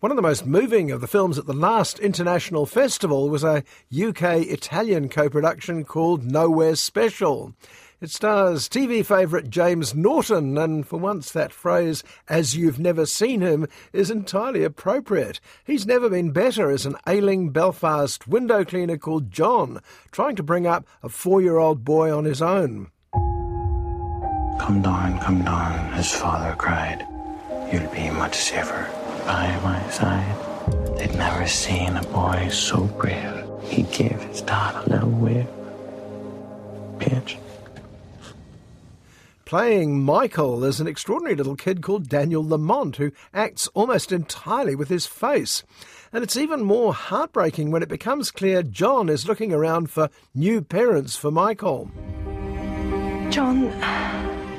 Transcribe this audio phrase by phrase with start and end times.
[0.00, 3.62] One of the most moving of the films at the last international festival was a
[3.94, 7.52] UK Italian co production called Nowhere Special.
[8.00, 13.42] It stars TV favourite James Norton, and for once that phrase, as you've never seen
[13.42, 15.38] him, is entirely appropriate.
[15.66, 20.66] He's never been better as an ailing Belfast window cleaner called John, trying to bring
[20.66, 22.90] up a four year old boy on his own.
[23.12, 27.06] Come down, come down, his father cried.
[27.70, 28.90] You'll be much safer
[29.30, 30.36] by my side.
[30.96, 33.44] They'd never seen a boy so brave.
[33.62, 35.46] He gave his dad a little wave.
[36.98, 37.38] Paige.
[39.44, 44.88] Playing Michael is an extraordinary little kid called Daniel Lamont, who acts almost entirely with
[44.88, 45.62] his face.
[46.12, 50.60] And it's even more heartbreaking when it becomes clear John is looking around for new
[50.60, 51.88] parents for Michael.
[53.30, 53.70] John,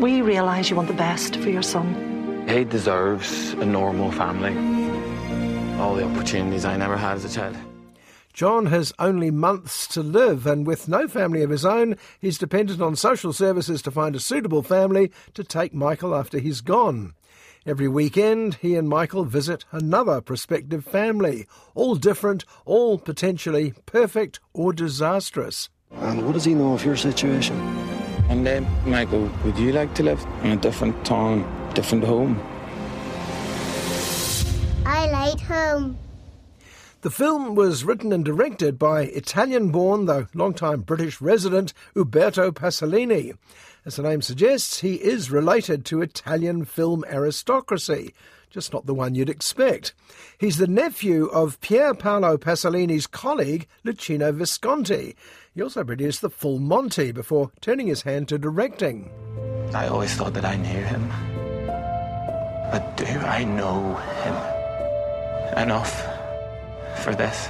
[0.00, 2.05] we realise you want the best for your son.
[2.46, 4.54] He deserves a normal family.
[5.80, 7.56] All the opportunities I never had as a child.
[8.32, 12.80] John has only months to live, and with no family of his own, he's dependent
[12.80, 17.14] on social services to find a suitable family to take Michael after he's gone.
[17.64, 24.72] Every weekend, he and Michael visit another prospective family, all different, all potentially perfect or
[24.72, 25.68] disastrous.
[25.92, 27.56] And what does he know of your situation?
[28.28, 31.42] And then, Michael, would you like to live in a different town,
[31.76, 32.40] different home?
[34.86, 35.98] I like home.
[37.02, 43.36] The film was written and directed by Italian born, though long-time British resident, Uberto Pasolini.
[43.84, 48.14] As the name suggests, he is related to Italian film aristocracy,
[48.48, 49.92] just not the one you'd expect.
[50.38, 55.14] He's the nephew of Pier Paolo Pasolini's colleague, Luchino Visconti.
[55.54, 59.10] He also produced The Full Monty before turning his hand to directing.
[59.74, 61.35] I always thought that I knew him.
[62.70, 66.04] But do I know him enough
[66.96, 67.48] for this?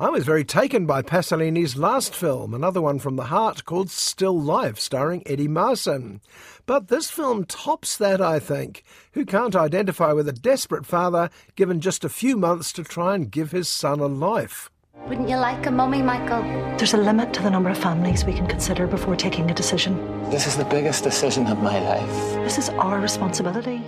[0.00, 4.38] I was very taken by Pasolini's last film, another one from the heart called Still
[4.38, 6.20] Life, starring Eddie Marsan.
[6.66, 8.82] But this film tops that, I think.
[9.12, 13.30] Who can't identify with a desperate father given just a few months to try and
[13.30, 14.68] give his son a life?
[15.08, 16.42] Wouldn't you like a mummy, Michael?
[16.78, 19.98] There's a limit to the number of families we can consider before taking a decision.
[20.30, 22.34] This is the biggest decision of my life.
[22.42, 23.84] This is our responsibility.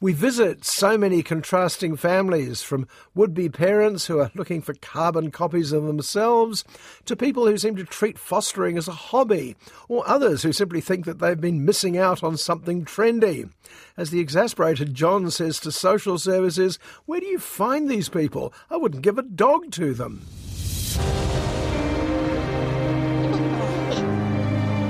[0.00, 5.30] We visit so many contrasting families, from would be parents who are looking for carbon
[5.30, 6.64] copies of themselves,
[7.06, 9.56] to people who seem to treat fostering as a hobby,
[9.88, 13.48] or others who simply think that they've been missing out on something trendy.
[13.96, 18.52] As the exasperated John says to social services, Where do you find these people?
[18.70, 20.26] I wouldn't give a dog to them.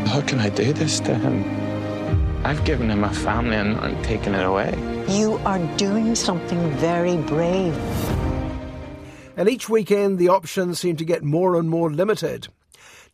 [0.06, 1.63] How can I do this to him?
[2.44, 4.74] I've given him a family and I'm taking it away.
[5.08, 7.74] You are doing something very brave.
[9.34, 12.48] And each weekend, the options seem to get more and more limited.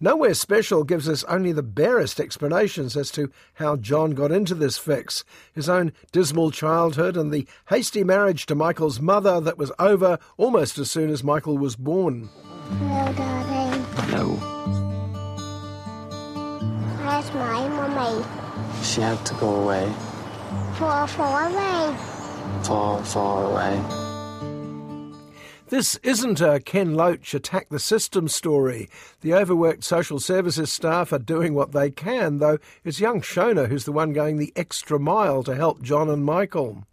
[0.01, 4.79] Nowhere Special gives us only the barest explanations as to how John got into this
[4.79, 10.19] fix, his own dismal childhood, and the hasty marriage to Michael's mother that was over
[10.39, 12.29] almost as soon as Michael was born.
[12.79, 14.11] Hello, darling.
[14.11, 14.35] No.
[17.05, 18.50] Where's my mummy?
[18.83, 19.93] She had to go away.
[20.75, 21.97] Far, far away.
[22.63, 24.01] Far, far away.
[25.71, 28.89] This isn't a Ken Loach attack the system story.
[29.21, 33.85] The overworked social services staff are doing what they can, though it's young Shona who's
[33.85, 36.85] the one going the extra mile to help John and Michael.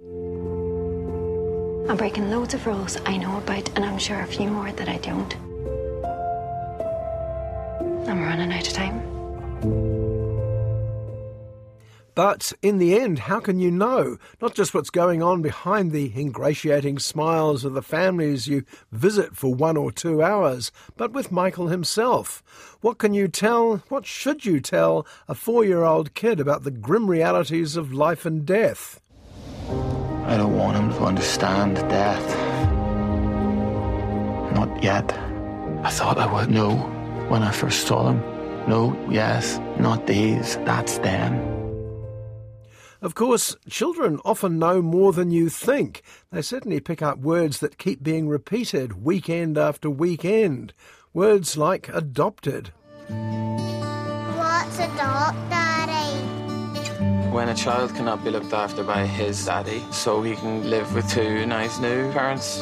[1.89, 4.89] I'm breaking loads of rules I know about, and I'm sure a few more that
[4.89, 5.36] I don't.
[8.07, 9.17] I'm running out of time.
[12.18, 14.18] But in the end, how can you know?
[14.42, 19.54] Not just what's going on behind the ingratiating smiles of the families you visit for
[19.54, 22.42] one or two hours, but with Michael himself.
[22.81, 26.72] What can you tell, what should you tell a four year old kid about the
[26.72, 29.00] grim realities of life and death?
[30.25, 32.28] I don't want him to understand death.
[34.56, 35.13] Not yet.
[35.84, 36.78] I thought I would know
[37.30, 38.22] when I first saw him.
[38.68, 40.56] No, yes, not these.
[40.66, 41.56] That's them.
[43.02, 46.02] Of course, children often know more than you think.
[46.32, 50.74] They certainly pick up words that keep being repeated weekend after weekend.
[51.14, 52.72] Words like adopted.
[53.08, 56.22] What's a dog, Daddy?
[57.30, 61.08] When a child cannot be looked after by his daddy, so he can live with
[61.10, 62.62] two nice new parents.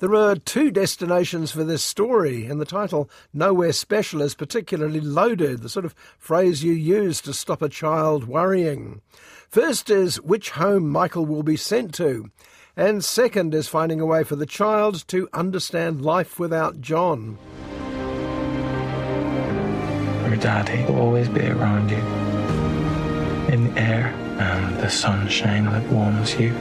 [0.00, 5.60] There are two destinations for this story, and the title Nowhere Special is particularly loaded,
[5.60, 9.00] the sort of phrase you use to stop a child worrying.
[9.48, 12.30] First is which home Michael will be sent to,
[12.76, 17.36] and second is finding a way for the child to understand life without John.
[20.28, 21.96] Your daddy will always be around you.
[23.52, 24.06] In the air
[24.38, 26.54] and the sunshine that warms you.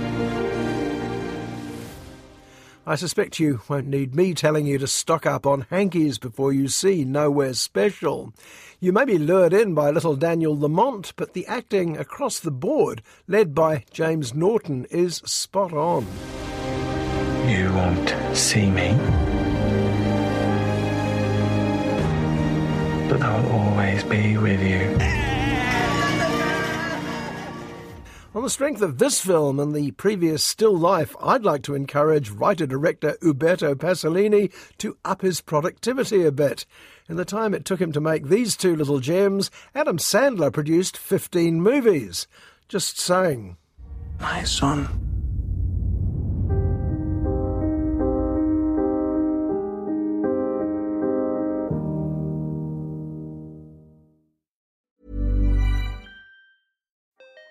[2.89, 6.69] I suspect you won't need me telling you to stock up on hankies before you
[6.69, 8.31] see Nowhere Special.
[8.79, 13.03] You may be lured in by little Daniel Lamont, but the acting across the board,
[13.27, 16.07] led by James Norton, is spot on.
[17.49, 18.95] You won't see me.
[23.09, 25.26] But I'll always be with you.
[28.37, 32.29] On the strength of this film and the previous still life, I'd like to encourage
[32.29, 36.67] writer-director Uberto Pasolini to up his productivity a bit.
[37.09, 40.97] In the time it took him to make these two little gems, Adam Sandler produced
[40.97, 42.27] 15 movies.
[42.67, 43.57] Just saying.
[44.19, 45.06] My son.